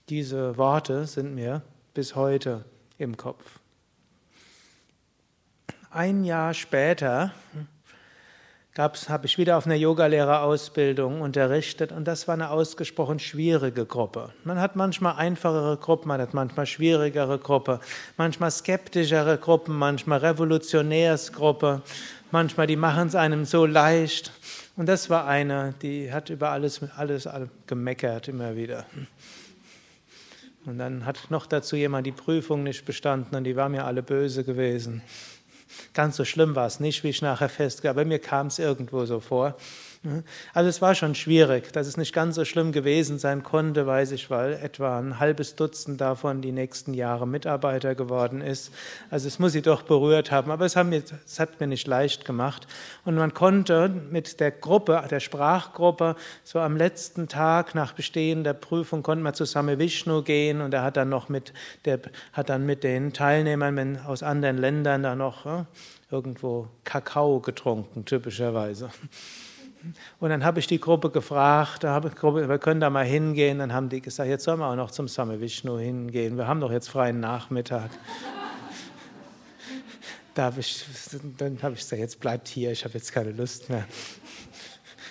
Diese 0.09 0.57
Worte 0.57 1.07
sind 1.07 1.35
mir 1.35 1.63
bis 1.95 2.15
heute 2.15 2.65
im 2.99 3.17
Kopf. 3.17 3.61
Ein 5.95 6.25
Jahr 6.25 6.55
später 6.55 7.31
habe 8.77 9.27
ich 9.27 9.39
wieder 9.39 9.57
auf 9.57 9.67
einer 9.67 9.77
Yogalehrerausbildung 9.77 11.21
unterrichtet 11.21 11.93
und 11.93 12.09
das 12.09 12.27
war 12.27 12.35
eine 12.35 12.51
ausgesprochen 12.51 13.21
schwierige 13.21 13.87
Gruppe. 13.87 14.31
Man 14.43 14.61
hat 14.61 14.75
manchmal 14.75 15.15
einfachere 15.15 15.77
Gruppen, 15.77 16.09
man 16.09 16.21
hat 16.21 16.35
manchmal 16.35 16.67
schwierigere 16.67 17.39
Gruppen, 17.39 17.79
manchmal 18.17 18.51
skeptischere 18.51 19.39
Gruppen, 19.39 19.77
manchmal 19.77 20.19
Revolutionärsgruppe, 20.19 21.83
manchmal 22.33 22.67
die 22.67 22.75
machen 22.75 23.07
es 23.07 23.15
einem 23.15 23.45
so 23.45 23.65
leicht. 23.65 24.33
Und 24.75 24.87
das 24.87 25.11
war 25.11 25.29
eine, 25.29 25.75
die 25.81 26.13
hat 26.13 26.29
über 26.29 26.51
alles, 26.51 26.81
alles 26.97 27.29
gemeckert 27.69 28.27
immer 28.27 28.57
wieder. 28.57 28.85
Und 30.67 30.79
dann 30.79 31.07
hat 31.07 31.31
noch 31.31 31.47
dazu 31.47 31.77
jemand 31.77 32.05
die 32.05 32.13
Prüfung 32.13 32.65
nicht 32.65 32.85
bestanden 32.85 33.37
und 33.37 33.45
die 33.45 33.55
war 33.55 33.69
mir 33.69 33.85
alle 33.85 34.03
böse 34.03 34.43
gewesen. 34.43 35.03
Ganz 35.93 36.17
so 36.17 36.25
schlimm 36.25 36.55
war 36.55 36.67
es 36.67 36.81
nicht, 36.81 37.05
wie 37.05 37.11
ich 37.11 37.23
nachher 37.23 37.49
festgestellt 37.49 37.91
habe. 37.91 38.03
Bei 38.03 38.09
mir 38.09 38.19
kam 38.19 38.49
es 38.49 38.59
irgendwo 38.59 39.05
so 39.07 39.21
vor. 39.21 39.57
Also 40.53 40.69
es 40.69 40.83
war 40.83 40.95
schon 40.95 41.15
schwierig, 41.15 41.73
dass 41.73 41.87
es 41.87 41.97
nicht 41.97 42.13
ganz 42.13 42.35
so 42.35 42.45
schlimm 42.45 42.73
gewesen 42.73 43.19
sein 43.19 43.43
konnte, 43.43 43.87
weiß 43.87 44.13
ich, 44.13 44.29
weil 44.29 44.53
etwa 44.53 44.99
ein 44.99 45.19
halbes 45.19 45.57
Dutzend 45.57 45.99
davon 45.99 46.43
die 46.43 46.53
nächsten 46.53 46.93
Jahre 46.93 47.27
Mitarbeiter 47.27 47.95
geworden 47.95 48.43
ist. 48.43 48.71
Also 49.11 49.29
es 49.29 49.39
muss 49.39 49.53
sie 49.53 49.63
doch 49.63 49.83
berührt 49.83 50.31
haben, 50.31 50.51
aber 50.51 50.67
es 50.67 50.77
hat, 50.77 50.89
mir, 50.89 51.03
es 51.25 51.41
hat 51.41 51.59
mir 51.59 51.69
nicht 51.69 51.87
leicht 51.87 52.27
gemacht. 52.27 52.67
Und 53.07 53.15
man 53.15 53.33
konnte 53.33 53.89
mit 53.89 54.41
der 54.41 54.51
Gruppe, 54.51 55.03
der 55.11 55.21
Sprachgruppe, 55.21 56.17
so 56.43 56.59
am 56.61 56.77
letzten 56.77 57.27
Tag 57.27 57.75
nach 57.75 57.95
Bestehen 57.95 58.45
der 58.45 58.55
Prüfung, 58.55 59.03
konnte 59.03 59.25
man 59.25 59.33
zu 59.33 59.47
Same 59.47 59.79
Vishnu 59.79 60.23
gehen 60.23 60.61
und 60.61 60.75
er 60.75 60.83
hat 60.83 60.99
dann 60.99 61.09
noch 61.09 61.31
mit, 61.31 61.55
der, 61.87 62.01
hat 62.35 62.51
dann 62.51 62.67
mit 62.67 62.85
den 62.85 63.15
Teilnehmern 63.15 64.01
aus 64.05 64.23
anderen 64.23 64.59
Ländern 64.59 65.03
da 65.03 65.15
noch 65.15 65.47
ja, 65.47 65.67
irgendwo 66.11 66.69
Kakao 66.85 67.41
getrunken, 67.41 68.05
typischerweise. 68.05 68.91
Und 70.21 70.31
dann 70.31 70.45
habe 70.45 70.61
ich 70.61 70.67
die 70.67 70.81
Gruppe 70.81 71.11
gefragt, 71.11 71.85
da 71.85 71.93
habe 71.93 72.09
ich 72.09 72.15
Gruppe, 72.15 72.49
wir 72.49 72.59
können 72.59 72.81
da 72.81 72.91
mal 72.91 73.05
hingehen. 73.05 73.59
Dann 73.59 73.73
haben 73.73 73.89
die 73.89 74.01
gesagt, 74.01 74.29
jetzt 74.29 74.45
sollen 74.45 74.61
wir 74.61 74.69
auch 74.69 74.77
noch 74.77 74.91
zum 74.91 75.09
Same 75.09 75.41
Vishnu 75.41 75.79
hingehen. 75.79 76.37
Wir 76.37 76.47
haben 76.47 76.61
doch 76.61 76.73
jetzt 76.73 76.89
freien 76.89 77.21
Nachmittag. 77.21 77.91
da 80.35 80.45
habe 80.45 80.61
ich, 80.61 80.85
dann 81.39 81.63
habe 81.63 81.75
ich 81.75 81.81
gesagt, 81.81 82.01
jetzt 82.01 82.21
bleibt 82.21 82.49
hier, 82.49 82.73
ich 82.73 82.85
habe 82.85 82.95
jetzt 82.95 83.13
keine 83.13 83.33
Lust 83.33 83.69
mehr. 83.71 83.87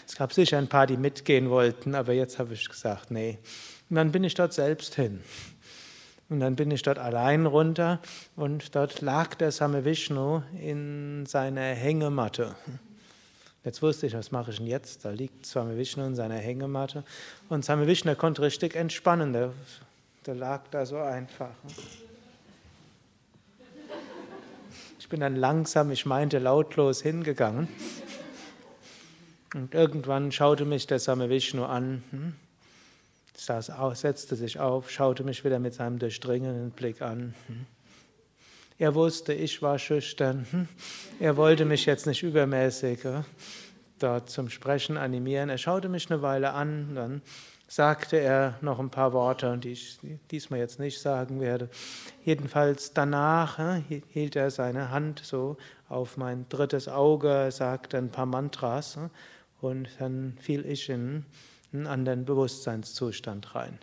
Es 0.07 0.15
gab 0.15 0.31
sicher 0.33 0.57
ein 0.57 0.67
paar, 0.67 0.85
die 0.85 0.97
mitgehen 0.97 1.49
wollten, 1.49 1.95
aber 1.95 2.13
jetzt 2.13 2.37
habe 2.37 2.53
ich 2.53 2.69
gesagt, 2.69 3.09
nee. 3.09 3.39
Und 3.89 3.95
dann 3.95 4.11
bin 4.11 4.23
ich 4.23 4.35
dort 4.35 4.53
selbst 4.53 4.95
hin. 4.95 5.21
Und 6.29 6.39
dann 6.39 6.55
bin 6.55 6.71
ich 6.71 6.81
dort 6.81 6.99
allein 6.99 7.45
runter 7.45 7.99
und 8.35 8.75
dort 8.75 9.01
lag 9.01 9.35
der 9.35 9.51
Same 9.51 9.85
Vishnu 9.85 10.41
in 10.59 11.25
seiner 11.25 11.61
Hängematte. 11.61 12.55
Jetzt 13.65 13.81
wusste 13.81 14.07
ich, 14.07 14.13
was 14.13 14.31
mache 14.31 14.51
ich 14.51 14.57
denn 14.57 14.67
jetzt? 14.67 15.05
Da 15.05 15.11
liegt 15.11 15.45
Swami 15.45 15.77
Vishnu 15.77 16.05
in 16.05 16.15
seiner 16.15 16.35
Hängematte 16.35 17.03
und 17.47 17.63
Swami 17.63 17.87
Vishnu 17.87 18.13
konnte 18.15 18.41
richtig 18.41 18.75
entspannen. 18.75 19.31
Der, 19.31 19.53
der 20.25 20.35
lag 20.35 20.63
da 20.69 20.85
so 20.85 20.97
einfach. 20.97 21.51
Ich 24.99 25.07
bin 25.07 25.21
dann 25.21 25.35
langsam, 25.35 25.91
ich 25.91 26.05
meinte 26.05 26.39
lautlos 26.39 27.01
hingegangen. 27.01 27.69
Und 29.53 29.73
irgendwann 29.73 30.31
schaute 30.31 30.65
mich 30.65 30.87
der 30.87 30.99
Same 30.99 31.29
Vishnu 31.29 31.63
an, 31.63 32.03
hm? 32.09 32.33
saß 33.37 33.69
auf, 33.71 33.95
setzte 33.95 34.35
sich 34.35 34.59
auf, 34.59 34.89
schaute 34.89 35.23
mich 35.23 35.45
wieder 35.45 35.59
mit 35.59 35.73
seinem 35.73 35.99
durchdringenden 35.99 36.71
Blick 36.71 37.01
an. 37.01 37.33
Hm? 37.47 37.65
Er 38.79 38.95
wusste, 38.95 39.33
ich 39.33 39.61
war 39.61 39.77
schüchtern. 39.77 40.47
Hm? 40.49 40.67
Er 41.19 41.37
wollte 41.37 41.65
mich 41.65 41.85
jetzt 41.85 42.07
nicht 42.07 42.23
übermäßig 42.23 42.99
dort 43.99 44.29
zum 44.29 44.49
Sprechen 44.49 44.97
animieren. 44.97 45.49
Er 45.49 45.57
schaute 45.57 45.89
mich 45.89 46.09
eine 46.11 46.21
Weile 46.21 46.53
an, 46.53 46.95
dann 46.95 47.21
sagte 47.67 48.17
er 48.17 48.55
noch 48.61 48.79
ein 48.79 48.89
paar 48.89 49.13
Worte, 49.13 49.57
die 49.57 49.71
ich 49.71 49.99
diesmal 50.29 50.59
jetzt 50.59 50.79
nicht 50.79 50.99
sagen 50.99 51.39
werde. 51.39 51.69
Jedenfalls 52.23 52.93
danach 52.93 53.59
hielt 54.09 54.35
er 54.35 54.51
seine 54.51 54.89
Hand 54.91 55.21
so 55.23 55.57
auf 55.89 56.17
mein 56.17 56.47
drittes 56.49 56.87
Auge, 56.87 57.49
sagte 57.51 57.97
ein 57.97 58.11
paar 58.11 58.25
Mantras 58.25 58.99
und 59.61 59.89
dann 59.99 60.37
fiel 60.39 60.65
ich 60.65 60.89
in 60.89 61.25
einen 61.71 61.87
anderen 61.87 62.25
Bewusstseinszustand 62.25 63.55
rein. 63.55 63.79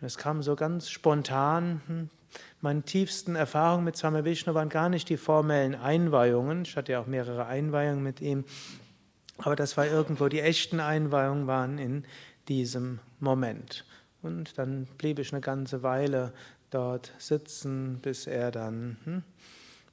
es 0.00 0.16
kam 0.16 0.42
so 0.42 0.56
ganz 0.56 0.88
spontan. 0.88 2.10
Meine 2.60 2.82
tiefsten 2.82 3.36
Erfahrungen 3.36 3.84
mit 3.84 3.96
Swami 3.96 4.24
Vishnu 4.24 4.54
waren 4.54 4.68
gar 4.68 4.88
nicht 4.88 5.08
die 5.08 5.16
formellen 5.16 5.74
Einweihungen. 5.74 6.62
Ich 6.62 6.76
hatte 6.76 6.92
ja 6.92 7.00
auch 7.00 7.06
mehrere 7.06 7.46
Einweihungen 7.46 8.02
mit 8.02 8.20
ihm. 8.20 8.44
Aber 9.38 9.56
das 9.56 9.76
war 9.76 9.86
irgendwo, 9.86 10.28
die 10.28 10.40
echten 10.40 10.80
Einweihungen 10.80 11.46
waren 11.46 11.78
in 11.78 12.04
diesem 12.48 12.98
Moment. 13.18 13.84
Und 14.22 14.58
dann 14.58 14.86
blieb 14.98 15.18
ich 15.18 15.32
eine 15.32 15.40
ganze 15.40 15.82
Weile 15.82 16.32
dort 16.70 17.12
sitzen, 17.18 17.98
bis 18.00 18.26
er 18.26 18.50
dann, 18.50 18.96
hm, 19.04 19.22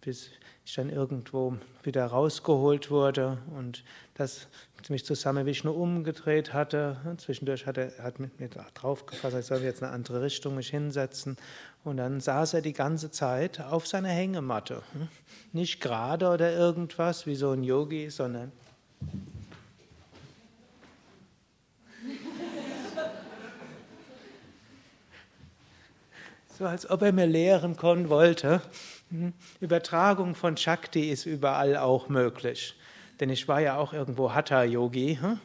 bis 0.01 0.29
ich 0.65 0.75
dann 0.75 0.89
irgendwo 0.89 1.55
wieder 1.83 2.05
rausgeholt 2.05 2.91
wurde 2.91 3.37
und 3.55 3.83
das 4.17 4.47
mich 4.89 5.05
zu 5.05 5.15
Same 5.15 5.45
Vishnu 5.45 5.71
umgedreht 5.71 6.53
hatte. 6.53 6.97
Zwischendurch 7.17 7.65
hat 7.65 7.77
er 7.77 7.91
hat 8.01 8.19
mit 8.19 8.39
mir 8.39 8.49
draufgefasst, 8.49 9.35
ich 9.37 9.45
soll 9.45 9.59
jetzt 9.59 9.83
eine 9.83 9.91
andere 9.91 10.21
Richtung 10.21 10.55
mich 10.55 10.69
hinsetzen. 10.69 11.37
Und 11.83 11.97
dann 11.97 12.19
saß 12.19 12.55
er 12.55 12.61
die 12.61 12.73
ganze 12.73 13.11
Zeit 13.11 13.59
auf 13.61 13.85
seiner 13.87 14.09
Hängematte. 14.09 14.81
Nicht 15.53 15.81
gerade 15.81 16.29
oder 16.29 16.51
irgendwas 16.51 17.25
wie 17.25 17.35
so 17.35 17.51
ein 17.51 17.63
Yogi, 17.63 18.09
sondern 18.09 18.51
so 26.57 26.65
als 26.65 26.89
ob 26.89 27.03
er 27.03 27.11
mir 27.11 27.27
lehren 27.27 27.77
können 27.77 28.09
wollte. 28.09 28.61
Hm, 29.09 29.33
Übertragung 29.59 30.33
von 30.33 30.57
Shakti 30.57 31.09
ist 31.09 31.25
überall 31.25 31.77
auch 31.77 32.09
möglich. 32.09 32.75
Denn 33.19 33.29
ich 33.29 33.47
war 33.47 33.59
ja 33.61 33.77
auch 33.77 33.93
irgendwo 33.93 34.33
Hatha-Yogi. 34.33 35.19
Hm? 35.21 35.39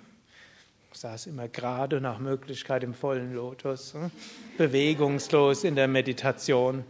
Saß 0.93 1.26
immer 1.26 1.49
gerade 1.49 2.00
nach 2.00 2.19
Möglichkeit 2.19 2.85
im 2.85 2.93
vollen 2.93 3.35
Lotus, 3.35 3.95
hm? 3.95 4.11
bewegungslos 4.59 5.64
in 5.64 5.75
der 5.75 5.88
Meditation. 5.88 6.85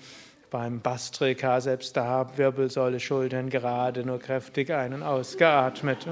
Beim 0.50 0.80
Bastrika, 0.80 1.60
selbst 1.60 1.96
da, 1.96 2.36
Wirbelsäule, 2.36 3.00
Schultern 3.00 3.48
gerade, 3.48 4.04
nur 4.04 4.18
kräftig 4.18 4.70
ein- 4.70 4.92
und 4.92 5.02
ausgeatmet. 5.02 6.06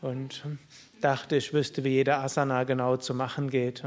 Und 0.00 0.44
dachte, 1.00 1.36
ich 1.36 1.52
wüsste, 1.52 1.82
wie 1.82 1.88
jeder 1.88 2.20
Asana 2.20 2.62
genau 2.64 2.96
zu 2.96 3.12
machen 3.12 3.50
geht. 3.50 3.82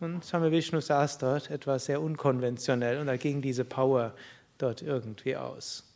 Und 0.00 0.24
Swami 0.24 0.52
Vishnu 0.52 0.80
saß 0.80 1.18
dort 1.18 1.50
etwas 1.50 1.86
sehr 1.86 2.00
unkonventionell 2.00 2.98
und 3.00 3.06
da 3.06 3.16
ging 3.16 3.42
diese 3.42 3.64
Power 3.64 4.14
dort 4.58 4.80
irgendwie 4.80 5.36
aus. 5.36 5.87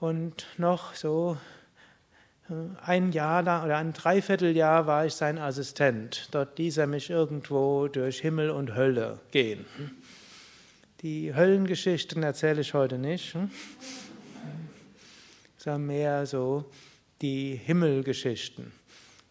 Und 0.00 0.46
noch 0.56 0.94
so 0.94 1.36
äh, 2.48 2.54
ein 2.84 3.12
Jahr 3.12 3.42
lang 3.42 3.64
oder 3.64 3.76
ein 3.76 3.92
Dreivierteljahr 3.92 4.86
war 4.86 5.06
ich 5.06 5.14
sein 5.14 5.38
Assistent. 5.38 6.28
Dort 6.32 6.58
ließ 6.58 6.78
er 6.78 6.86
mich 6.86 7.10
irgendwo 7.10 7.86
durch 7.86 8.20
Himmel 8.20 8.50
und 8.50 8.74
Hölle 8.74 9.20
gehen. 9.30 9.66
Die 11.02 11.34
Höllengeschichten 11.34 12.22
erzähle 12.22 12.62
ich 12.62 12.74
heute 12.74 12.98
nicht. 12.98 13.36
sondern 15.60 15.86
mehr 15.86 16.24
so 16.24 16.64
die 17.20 17.54
Himmelgeschichten. 17.54 18.72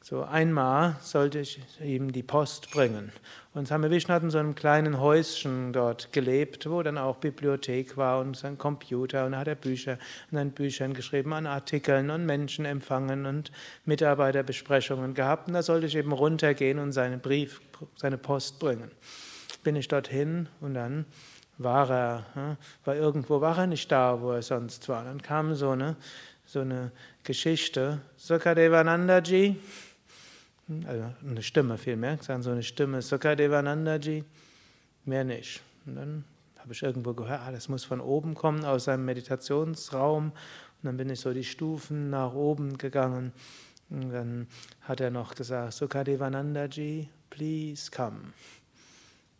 So 0.09 0.23
einmal 0.23 0.95
sollte 1.03 1.37
ich 1.37 1.59
ihm 1.83 2.11
die 2.11 2.23
Post 2.23 2.71
bringen. 2.71 3.11
Und 3.53 3.67
Same 3.67 3.91
Vishnu 3.91 4.11
hat 4.11 4.23
in 4.23 4.31
so 4.31 4.39
einem 4.39 4.55
kleinen 4.55 4.99
Häuschen 4.99 5.71
dort 5.71 6.11
gelebt, 6.11 6.67
wo 6.67 6.81
dann 6.81 6.97
auch 6.97 7.17
Bibliothek 7.17 7.95
war 7.95 8.19
und 8.19 8.35
sein 8.35 8.57
Computer. 8.57 9.27
Und 9.27 9.37
hat 9.37 9.47
er 9.47 9.53
Bücher 9.53 9.99
an 10.31 10.37
seinen 10.37 10.51
Büchern 10.51 10.95
geschrieben, 10.95 11.31
an 11.31 11.45
Artikeln 11.45 12.09
und 12.09 12.25
Menschen 12.25 12.65
empfangen 12.65 13.27
und 13.27 13.51
Mitarbeiterbesprechungen 13.85 15.13
gehabt. 15.13 15.47
Und 15.47 15.53
da 15.53 15.61
sollte 15.61 15.85
ich 15.85 15.95
eben 15.95 16.11
runtergehen 16.11 16.79
und 16.79 16.91
seinen 16.91 17.19
Brief, 17.19 17.61
seine 17.95 18.17
Post 18.17 18.57
bringen. 18.57 18.89
Bin 19.63 19.75
ich 19.75 19.89
dorthin 19.89 20.49
und 20.59 20.73
dann 20.73 21.05
war 21.59 21.87
er, 21.91 22.25
hm, 22.33 22.57
war 22.83 22.95
irgendwo, 22.95 23.41
war 23.41 23.59
er 23.59 23.67
nicht 23.67 23.91
da, 23.91 24.19
wo 24.19 24.31
er 24.31 24.41
sonst 24.41 24.89
war. 24.89 25.03
Dann 25.03 25.21
kam 25.21 25.53
so 25.53 25.69
eine, 25.69 25.97
so 26.47 26.61
eine 26.61 26.91
Geschichte, 27.23 28.01
Sukadevanandaji, 28.17 29.55
also 30.85 31.13
eine 31.27 31.41
Stimme 31.41 31.77
vielmehr, 31.77 32.17
sagen 32.21 32.43
so 32.43 32.51
eine 32.51 32.63
Stimme, 32.63 33.01
Sukadevanandaji, 33.01 34.23
mehr 35.05 35.23
nicht. 35.23 35.61
Und 35.85 35.95
dann 35.95 36.25
habe 36.59 36.73
ich 36.73 36.83
irgendwo 36.83 37.13
gehört, 37.13 37.41
ah, 37.41 37.51
das 37.51 37.69
muss 37.69 37.83
von 37.83 38.01
oben 38.01 38.35
kommen, 38.35 38.63
aus 38.65 38.83
seinem 38.83 39.05
Meditationsraum. 39.05 40.25
Und 40.25 40.83
dann 40.83 40.97
bin 40.97 41.09
ich 41.09 41.19
so 41.19 41.33
die 41.33 41.43
Stufen 41.43 42.09
nach 42.09 42.33
oben 42.33 42.77
gegangen. 42.77 43.33
Und 43.89 44.11
dann 44.11 44.47
hat 44.81 45.01
er 45.01 45.09
noch 45.09 45.33
gesagt, 45.33 45.73
Sukadevanandaji, 45.73 47.09
please 47.29 47.89
come. 47.89 48.33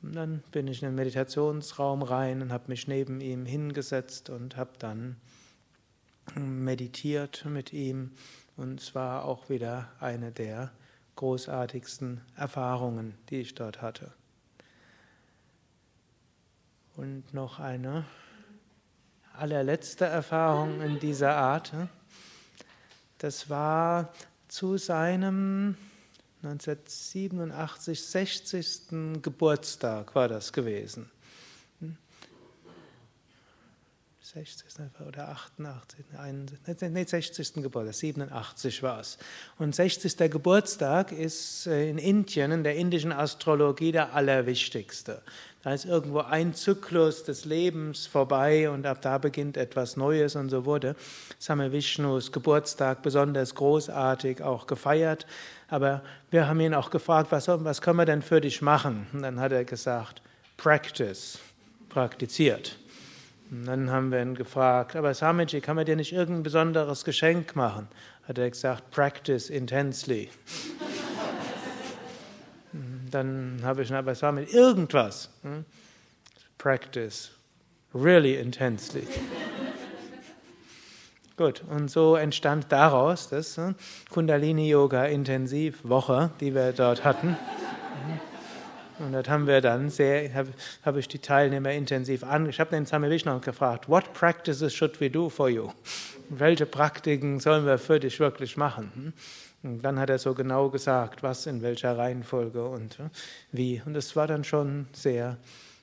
Und 0.02 0.16
dann 0.16 0.44
bin 0.52 0.68
ich 0.68 0.82
in 0.82 0.90
den 0.90 0.96
Meditationsraum 0.96 2.02
rein 2.02 2.42
und 2.42 2.52
habe 2.52 2.66
mich 2.68 2.88
neben 2.88 3.22
ihm 3.22 3.46
hingesetzt 3.46 4.30
und 4.30 4.58
habe 4.58 4.72
dann 4.80 5.18
meditiert 6.36 7.46
mit 7.46 7.74
ihm. 7.74 8.12
Und 8.58 8.82
es 8.82 8.96
war 8.96 9.26
auch 9.26 9.50
wieder 9.50 9.90
eine 10.00 10.32
der 10.32 10.72
großartigsten 11.20 12.22
Erfahrungen, 12.38 13.14
die 13.30 13.42
ich 13.42 13.54
dort 13.54 13.82
hatte. 13.82 14.14
Und 16.96 17.34
noch 17.34 17.60
eine 17.60 18.06
allerletzte 19.34 20.06
Erfahrung 20.06 20.80
in 20.80 20.98
dieser 20.98 21.36
Art. 21.36 21.74
Das 23.18 23.50
war 23.50 24.14
zu 24.48 24.78
seinem 24.78 25.76
1987 26.42 28.02
60. 28.02 29.22
Geburtstag 29.22 30.16
war 30.16 30.30
das 30.30 30.54
gewesen. 30.54 31.12
60. 34.34 34.66
oder 35.08 35.30
88, 35.30 36.06
nee, 36.92 37.04
60. 37.04 37.54
Geburtstag, 37.64 37.96
87 37.96 38.84
war 38.84 39.00
es. 39.00 39.18
Und 39.58 39.74
60. 39.74 40.16
Geburtstag 40.30 41.12
ist 41.12 41.66
äh, 41.66 41.90
in 41.90 41.98
Indien, 41.98 42.52
in 42.52 42.64
der 42.64 42.76
indischen 42.76 43.12
Astrologie, 43.12 43.92
der 43.92 44.14
allerwichtigste. 44.14 45.24
Da 45.64 45.74
ist 45.74 45.86
irgendwo 45.86 46.20
ein 46.20 46.54
Zyklus 46.54 47.24
des 47.24 47.46
Lebens 47.46 48.06
vorbei 48.06 48.70
und 48.70 48.86
ab 48.86 49.02
da 49.02 49.18
beginnt 49.18 49.58
etwas 49.58 49.98
Neues 49.98 50.36
und 50.36 50.50
so 50.50 50.64
wurde 50.64 50.96
Same 51.40 51.72
Vishnus 51.72 52.32
Geburtstag 52.32 53.02
besonders 53.02 53.56
großartig 53.56 54.44
auch 54.44 54.68
gefeiert. 54.68 55.26
Aber 55.70 56.04
wir 56.30 56.48
haben 56.48 56.60
ihn 56.60 56.76
auch 56.76 56.92
gefragt, 56.92 57.32
was, 57.32 57.48
was 57.48 57.82
können 57.82 57.98
wir 57.98 58.06
denn 58.06 58.22
für 58.22 58.42
dich 58.42 58.62
machen? 58.62 59.08
Und 59.12 59.24
dann 59.24 59.40
hat 59.40 59.54
er 59.54 59.66
gesagt, 59.66 60.22
Practice, 60.56 61.40
praktiziert. 61.90 62.78
Und 63.52 63.66
dann 63.66 63.90
haben 63.90 64.12
wir 64.12 64.22
ihn 64.22 64.36
gefragt, 64.36 64.96
aber 64.96 65.14
Swamiji, 65.14 65.62
kann 65.62 65.76
man 65.76 65.86
dir 65.86 65.96
nicht 65.96 66.14
irgendein 66.14 66.44
besonderes 66.44 67.04
Geschenk 67.04 67.56
machen? 67.56 67.88
Hat 68.28 68.38
er 68.38 68.50
gesagt, 68.50 68.92
practice 68.92 69.50
intensely. 69.50 70.30
dann 73.12 73.60
habe 73.64 73.82
ich 73.82 73.90
ihn 73.90 73.96
aber 73.96 74.14
Swamiji, 74.14 74.56
irgendwas. 74.56 75.30
Hm? 75.42 75.66
Practice 76.60 77.32
really 77.94 78.36
intensely. 78.36 79.08
Gut, 81.38 81.64
und 81.70 81.90
so 81.90 82.18
entstand 82.18 82.66
daraus 82.70 83.30
das 83.30 83.58
äh, 83.58 83.74
Kundalini-Yoga-Intensivwoche, 84.12 86.30
die 86.40 86.54
wir 86.54 86.74
dort 86.74 87.04
hatten. 87.06 87.38
Und 89.00 89.14
dort 89.14 89.30
haben 89.30 89.48
wir 89.48 89.62
dann 89.62 89.90
sehr, 89.90 90.34
habe 90.34 90.50
hab 90.84 90.98
ich 90.98 91.08
die 91.08 91.20
Teilnehmer 91.20 91.72
intensiv 91.72 92.24
an. 92.24 92.50
Ich 92.50 92.60
habe 92.60 92.72
den 92.72 92.86
Same 92.86 93.10
Vishnu 93.10 93.40
gefragt, 93.40 93.88
what 93.90 94.14
practices 94.14 94.74
should 94.74 95.00
we 95.00 95.10
do 95.10 95.30
for 95.30 95.50
you? 95.50 95.72
Welche 96.30 96.66
Praktiken 96.66 97.40
sollen 97.40 97.66
wir 97.66 97.78
für 97.78 98.00
dich 98.00 98.20
wirklich 98.20 98.58
machen? 98.58 99.14
Und 99.64 99.82
dann 99.82 100.00
hat 100.00 100.10
er 100.10 100.20
so 100.20 100.34
genau 100.34 100.70
gesagt, 100.70 101.24
was 101.24 101.46
in 101.46 101.62
welcher 101.62 101.98
Reihenfolge 101.98 102.66
und 102.66 103.00
äh, 103.00 103.10
wie. 103.52 103.82
Und 103.86 103.96
es 103.96 104.16
war 104.16 104.28
dann 104.28 104.44
schon 104.44 104.88
sehr 104.94 105.38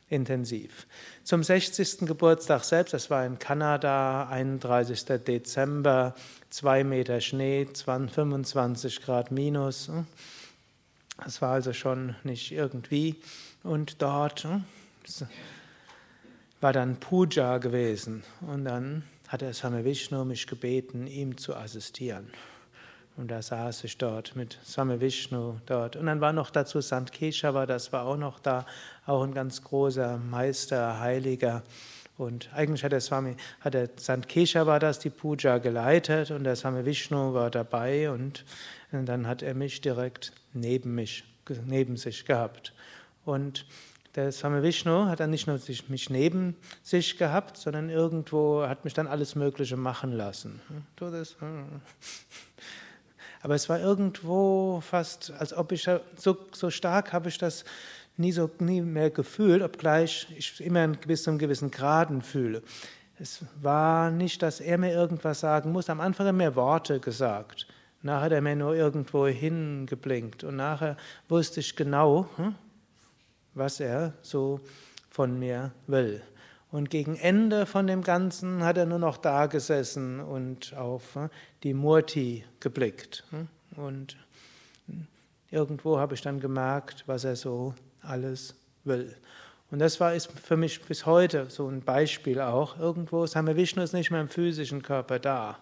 intensiv. 0.08 0.86
Zum 1.24 1.42
60. 1.42 2.06
Geburtstag 2.06 2.64
selbst, 2.64 2.94
das 2.94 3.10
war 3.10 3.26
in 3.26 3.38
Kanada, 3.38 4.28
31. 4.28 5.04
Dezember, 5.26 6.14
2 6.50 6.84
Meter 6.84 7.20
Schnee, 7.20 7.66
25 7.74 9.02
Grad 9.02 9.30
minus. 9.30 9.90
Das 11.18 11.40
war 11.40 11.52
also 11.52 11.72
schon 11.72 12.14
nicht 12.24 12.52
irgendwie. 12.52 13.16
Und 13.62 14.02
dort 14.02 14.46
war 16.60 16.72
dann 16.72 16.96
Puja 17.00 17.58
gewesen. 17.58 18.22
Und 18.40 18.64
dann 18.64 19.04
hat 19.28 19.40
der 19.40 19.54
Same 19.54 19.84
Vishnu 19.84 20.24
mich 20.24 20.46
gebeten, 20.46 21.06
ihm 21.06 21.36
zu 21.36 21.54
assistieren. 21.54 22.30
Und 23.16 23.30
da 23.30 23.40
saß 23.40 23.84
ich 23.84 23.96
dort 23.96 24.36
mit 24.36 24.58
Same 24.62 25.00
Vishnu 25.00 25.56
dort. 25.64 25.96
Und 25.96 26.06
dann 26.06 26.20
war 26.20 26.32
noch 26.32 26.50
dazu 26.50 26.80
Sant 26.82 27.12
Keshava, 27.12 27.64
das 27.64 27.92
war 27.92 28.04
auch 28.04 28.18
noch 28.18 28.38
da, 28.38 28.66
auch 29.06 29.22
ein 29.22 29.32
ganz 29.32 29.62
großer 29.62 30.18
Meister, 30.18 31.00
Heiliger. 31.00 31.62
Und 32.18 32.50
eigentlich 32.54 32.84
hat 32.84 32.92
der 32.92 33.00
Swami, 33.00 33.36
hat 33.60 33.74
der 33.74 33.88
Sant 33.96 34.28
Keshava 34.28 34.78
das 34.78 34.98
die 34.98 35.10
Puja 35.10 35.58
geleitet 35.58 36.30
und 36.30 36.44
der 36.44 36.56
Same 36.56 36.84
Vishnu 36.84 37.34
war 37.34 37.50
dabei 37.50 38.10
und, 38.10 38.44
und 38.92 39.06
dann 39.06 39.26
hat 39.26 39.42
er 39.42 39.54
mich 39.54 39.80
direkt 39.80 40.32
neben 40.56 40.94
mich, 40.94 41.24
neben 41.66 41.96
sich 41.96 42.24
gehabt. 42.24 42.72
Und 43.24 43.66
der 44.16 44.32
Swami 44.32 44.62
Vishnu 44.62 45.06
hat 45.06 45.20
dann 45.20 45.30
nicht 45.30 45.46
nur 45.46 45.60
mich 45.88 46.10
neben 46.10 46.56
sich 46.82 47.18
gehabt, 47.18 47.58
sondern 47.58 47.90
irgendwo 47.90 48.62
hat 48.66 48.84
mich 48.84 48.94
dann 48.94 49.06
alles 49.06 49.34
Mögliche 49.34 49.76
machen 49.76 50.12
lassen. 50.12 50.60
Das, 50.96 51.36
aber 53.42 53.54
es 53.54 53.68
war 53.68 53.78
irgendwo 53.78 54.80
fast, 54.80 55.32
als 55.38 55.52
ob 55.52 55.70
ich 55.72 55.88
so, 56.16 56.36
so 56.52 56.70
stark 56.70 57.12
habe 57.12 57.28
ich 57.28 57.38
das 57.38 57.64
nie 58.16 58.32
so 58.32 58.50
nie 58.58 58.80
mehr 58.80 59.10
gefühlt, 59.10 59.62
obgleich 59.62 60.26
ich 60.36 60.60
immer 60.60 60.88
bis 60.88 61.24
zu 61.24 61.30
einem 61.30 61.38
gewissen 61.38 61.70
Graden 61.70 62.22
fühle. 62.22 62.62
Es 63.18 63.44
war 63.60 64.10
nicht, 64.10 64.42
dass 64.42 64.60
er 64.60 64.78
mir 64.78 64.92
irgendwas 64.92 65.40
sagen 65.40 65.72
muss. 65.72 65.88
Am 65.88 66.00
Anfang 66.00 66.26
hat 66.26 66.34
er 66.34 66.36
mir 66.36 66.56
Worte 66.56 67.00
gesagt. 67.00 67.66
Nachher 68.06 68.22
hat 68.22 68.32
er 68.32 68.40
mir 68.40 68.56
nur 68.56 68.74
irgendwo 68.74 69.26
hingeblinkt. 69.26 70.44
Und 70.44 70.56
nachher 70.56 70.96
wusste 71.28 71.60
ich 71.60 71.76
genau, 71.76 72.28
hm, 72.36 72.54
was 73.54 73.80
er 73.80 74.14
so 74.22 74.60
von 75.10 75.38
mir 75.38 75.72
will. 75.86 76.22
Und 76.70 76.90
gegen 76.90 77.16
Ende 77.16 77.66
von 77.66 77.86
dem 77.86 78.02
Ganzen 78.02 78.62
hat 78.62 78.76
er 78.76 78.86
nur 78.86 78.98
noch 78.98 79.16
da 79.16 79.46
gesessen 79.46 80.20
und 80.20 80.74
auf 80.74 81.16
äh, 81.16 81.28
die 81.62 81.74
Murti 81.74 82.44
geblickt. 82.60 83.24
Hm? 83.30 83.48
Und 83.76 84.16
irgendwo 85.50 85.98
habe 85.98 86.14
ich 86.14 86.22
dann 86.22 86.40
gemerkt, 86.40 87.04
was 87.06 87.24
er 87.24 87.36
so 87.36 87.74
alles 88.02 88.54
will. 88.84 89.16
Und 89.70 89.80
das 89.80 89.98
war 89.98 90.14
ist 90.14 90.30
für 90.30 90.56
mich 90.56 90.80
bis 90.82 91.06
heute 91.06 91.50
so 91.50 91.68
ein 91.68 91.80
Beispiel 91.80 92.40
auch. 92.40 92.78
Irgendwo 92.78 93.24
ist 93.24 93.32
Same 93.32 93.56
Vishnu 93.56 93.84
nicht 93.92 94.10
mehr 94.10 94.20
im 94.20 94.28
physischen 94.28 94.82
Körper 94.82 95.18
da. 95.18 95.58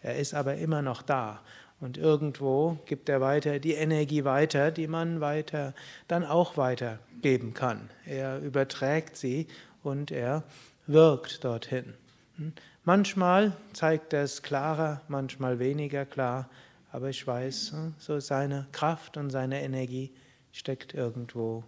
Er 0.00 0.16
ist 0.16 0.32
aber 0.34 0.54
immer 0.56 0.80
noch 0.80 1.02
da. 1.02 1.40
Und 1.80 1.96
irgendwo 1.96 2.78
gibt 2.86 3.08
er 3.08 3.20
weiter 3.20 3.60
die 3.60 3.74
Energie 3.74 4.24
weiter, 4.24 4.70
die 4.70 4.88
man 4.88 5.20
weiter 5.20 5.74
dann 6.08 6.24
auch 6.24 6.56
weitergeben 6.56 7.54
kann. 7.54 7.88
Er 8.04 8.40
überträgt 8.40 9.16
sie 9.16 9.46
und 9.82 10.10
er 10.10 10.42
wirkt 10.86 11.44
dorthin. 11.44 11.94
Hm? 12.36 12.52
Manchmal 12.84 13.52
zeigt 13.74 14.12
er 14.12 14.22
es 14.22 14.42
klarer, 14.42 15.02
manchmal 15.08 15.58
weniger 15.58 16.04
klar, 16.04 16.48
aber 16.90 17.10
ich 17.10 17.24
weiß, 17.26 17.72
hm, 17.72 17.94
so 17.98 18.18
seine 18.18 18.66
Kraft 18.72 19.16
und 19.16 19.30
seine 19.30 19.62
Energie 19.62 20.12
steckt 20.52 20.94
irgendwo 20.94 21.62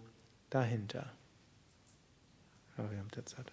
dahinter. 0.48 1.12
Ja, 2.76 2.90
wir 2.90 2.98
haben 2.98 3.08
Zeit. 3.26 3.52